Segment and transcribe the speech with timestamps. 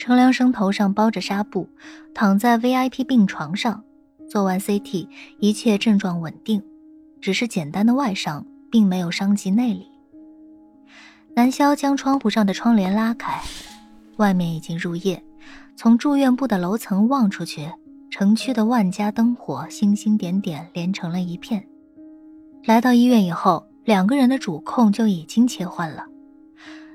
[0.00, 1.68] 程良生头上包着纱布，
[2.14, 3.84] 躺在 VIP 病床上，
[4.30, 5.06] 做完 CT，
[5.40, 6.62] 一切症状稳定，
[7.20, 9.86] 只是简单的外伤，并没有伤及内里。
[11.36, 13.42] 南萧将窗户上的窗帘拉开，
[14.16, 15.22] 外面已经入夜。
[15.76, 17.70] 从住院部的楼层望出去，
[18.08, 21.62] 城区的万家灯火星星点点连成了一片。
[22.64, 26.06] 来到医院以后，两个人的主控就已经切换了。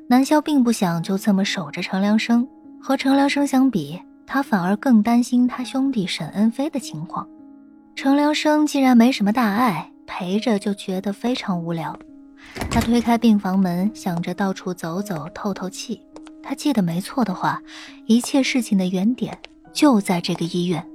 [0.10, 2.48] 南萧并不想就这么守着程良生，
[2.88, 7.28] 和程良生相比，他反而更担心他兄弟沈恩飞的情况。
[7.96, 11.98] 程良生既然没什么大碍，陪着就觉得非常无聊。
[12.70, 16.00] 他推开病房门，想着到处走走，透透气。
[16.44, 17.60] 他记得没错的话，
[18.06, 19.36] 一切事情的原点
[19.74, 20.88] 就在这个医院。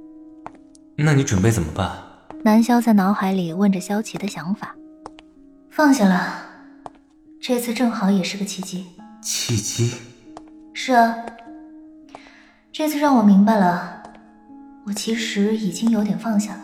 [0.95, 1.91] 那你准备怎么办？
[2.41, 4.73] 南萧在脑海里问着萧琪的想法。
[5.69, 6.41] 放下了，
[7.41, 8.85] 这次正好也是个契机。
[9.21, 9.91] 契机？
[10.73, 11.13] 是啊，
[12.81, 14.01] 这次让我明白了，
[14.87, 16.61] 我其实已经有点放下了。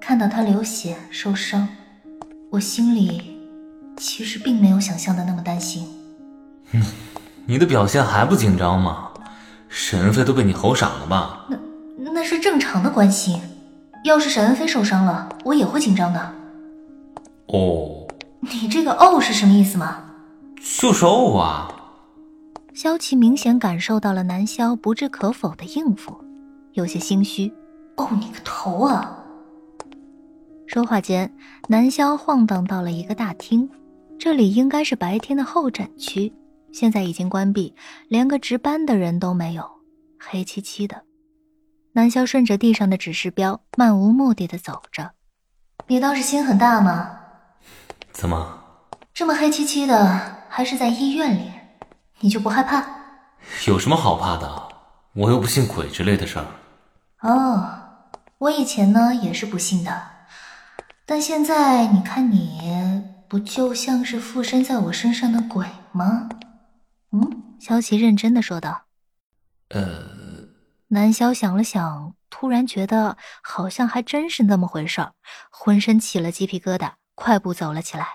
[0.00, 1.68] 看到他流血受伤，
[2.48, 3.38] 我心里
[3.98, 5.86] 其实并没有想象的那么担心。
[6.72, 6.82] 嗯，
[7.44, 9.10] 你的表现还不紧张吗？
[9.68, 11.46] 沈恩飞都被你吼傻了吧？
[11.98, 13.38] 那那是正常的关心。
[14.04, 16.32] 要是沈恩飞受伤了，我也会紧张的。
[17.48, 18.08] 哦，
[18.40, 19.98] 你这个“哦”是什么意思吗？
[20.80, 21.75] 就是“哦”啊。
[22.76, 26.14] 萧琪明显感受到了南萧不置可否的应付，
[26.74, 27.50] 有些心虚。
[27.96, 29.16] 哦，你个头啊！
[30.66, 31.34] 说话间，
[31.68, 33.66] 南萧晃荡到了一个大厅，
[34.18, 36.30] 这里应该是白天的候诊区。
[36.70, 37.74] 现在已经关闭，
[38.08, 39.64] 连个值班的人都没有，
[40.20, 41.02] 黑漆漆的。
[41.94, 45.12] 南萧顺着地上的指示标，漫无目的的走着。
[45.86, 47.18] 你倒是心很大嘛？
[48.12, 48.60] 怎么？
[49.14, 51.50] 这么黑漆漆的，还是在医院里，
[52.20, 52.84] 你就不害怕？
[53.66, 54.68] 有什么好怕的？
[55.12, 56.46] 我又不信鬼之类的事儿。
[57.20, 57.78] 哦，
[58.38, 60.10] 我以前呢也是不信的，
[61.04, 66.28] 但现在你看你，不就像是附身在我身上的鬼吗？
[67.12, 68.82] 嗯，萧琪认真的说道。
[69.70, 70.04] 呃，
[70.88, 75.12] 南萧想了想，突然觉得好像还真是那么回事儿，
[75.50, 78.06] 浑身起了鸡皮疙瘩，快步走了起来。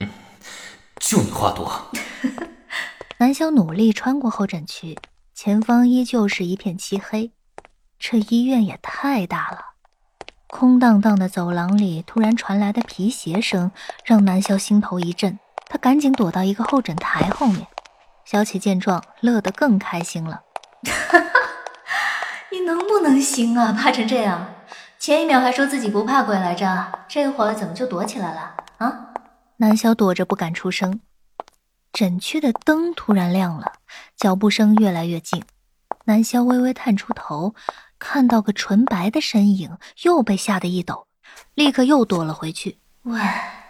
[0.00, 0.08] 嗯，
[0.98, 1.70] 就你话多。
[3.18, 4.98] 南萧努力穿过候诊区，
[5.32, 7.32] 前方依旧是一片漆黑。
[7.98, 9.58] 这医院也太大了，
[10.48, 13.70] 空荡荡的走廊里突然传来的皮鞋声，
[14.04, 17.66] 让南萧心头一震，他赶紧躲到一个候诊台后面。
[18.26, 20.42] 小启见状，乐得更开心了。
[22.52, 23.72] 你能不能行啊？
[23.72, 24.46] 怕成这样，
[24.98, 28.56] 前一秒还说自己不怕鬼来着，这会儿怎么就躲起来了？
[28.76, 29.14] 啊！
[29.56, 31.00] 南萧躲着不敢出声。
[31.96, 33.72] 诊区的灯突然亮了，
[34.18, 35.42] 脚步声越来越近。
[36.04, 37.54] 南萧微微探出头，
[37.98, 41.06] 看到个纯白的身影，又被吓得一抖，
[41.54, 42.76] 立刻又躲了回去。
[43.04, 43.18] 喂，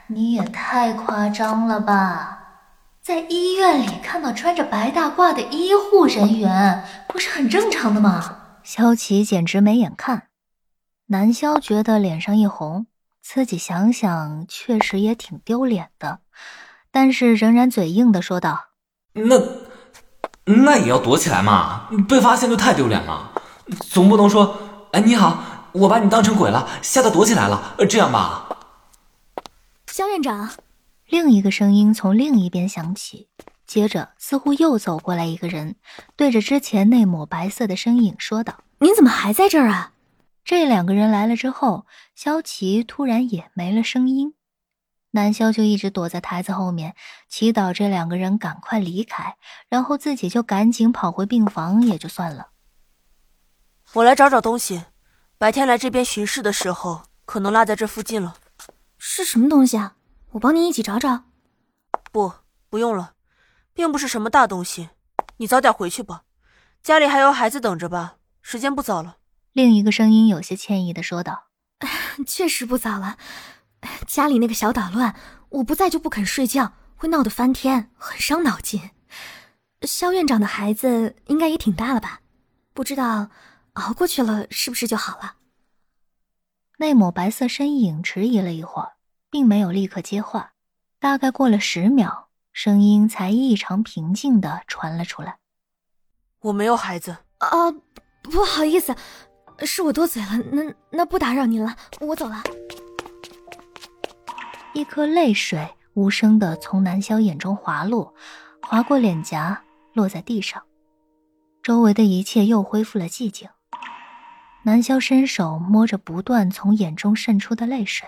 [0.09, 2.65] 你也太夸张了吧！
[3.01, 8.59] 在医院里看到穿着白大褂的医护人员，不是很正常的吗？
[8.65, 10.25] 萧琪简直没眼看。
[11.07, 12.89] 南萧觉得脸上一红，
[13.23, 16.19] 自己想想确实也挺丢脸的，
[16.97, 18.69] 但是仍然嘴硬的说道
[19.13, 19.39] ：“那
[20.47, 23.33] 那也要躲起来嘛，被发现就太丢脸了。
[23.91, 24.57] 总不能说，
[24.93, 28.49] 哎，你好，我把你当成鬼了，吓得躲起来了，这样吧？”
[29.93, 30.49] 肖院长。
[31.07, 33.29] 另一个声音从另一边响起，
[33.67, 35.77] 接着似乎又走过来一个人，
[36.17, 39.93] 对着之前那抹白色的身影说道：“您怎么还在这儿啊？”
[40.47, 41.85] 这两个人来了之后，
[42.15, 44.33] 萧琪突然也没了声音，
[45.13, 46.95] 南萧就一直躲在台子后面，
[47.29, 49.37] 祈祷这两个人赶快离开，
[49.69, 52.49] 然后自己就赶紧跑回病房，也就算了。
[53.95, 54.85] 我来找找东西，
[55.39, 58.37] 白天来这边巡视的时候，可能落在这附近了。
[58.99, 59.97] 是什么东西啊？
[60.33, 61.25] 我帮你一起找找。
[62.13, 62.33] 不，
[62.69, 63.15] 不用了，
[63.73, 64.91] 并不是什么大东西。
[65.39, 66.25] 你早点回去吧，
[66.83, 68.17] 家里还有孩子等着吧。
[68.43, 69.17] 时间不早了。
[69.53, 71.45] 另一个声音有些歉意的说道
[72.27, 73.17] ：“确实不早了，
[74.07, 75.15] 家里那个小捣乱，
[75.49, 78.91] 我不在就不肯睡觉，会闹得翻天，很伤脑筋。
[79.83, 82.21] 肖院长的孩子应该也挺大了吧？
[82.73, 83.31] 不知道
[83.75, 85.37] 熬过去了是不是就好了？”
[86.79, 88.93] 那抹白色身影迟疑了一会儿。
[89.29, 90.53] 并没有立刻接话，
[90.99, 95.39] 大概过了十秒，声音才异常平静的传了出来
[96.41, 97.71] ：“我没有孩子啊，
[98.23, 98.97] 不好意思，
[99.67, 100.39] 是我多嘴了。
[100.53, 102.43] 那那不打扰您了，我走了。”
[104.77, 108.13] 一颗泪水无声的从南萧眼中滑落，
[108.61, 109.63] 划过脸颊，
[109.95, 110.63] 落在地上，
[111.63, 113.49] 周围的一切又恢复了寂静。
[114.65, 118.07] 南萧伸手摸着不断从眼中渗出的泪水，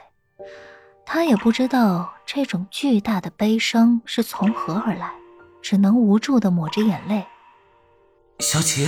[1.07, 5.11] 他也不知道这种巨大的悲伤是从何而来，
[5.63, 7.25] 只能无助的抹着眼泪。
[8.41, 8.87] 小启，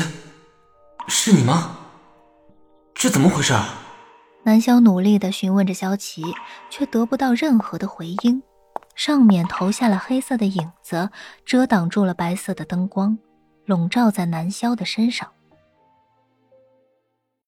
[1.08, 1.78] 是你吗？
[2.92, 3.54] 这怎么回事？
[4.50, 6.24] 南萧努力的询问着萧琪，
[6.70, 8.42] 却得不到任何的回应。
[8.96, 11.08] 上面投下了黑色的影子，
[11.46, 13.16] 遮挡住了白色的灯光，
[13.64, 15.28] 笼罩在南萧的身上。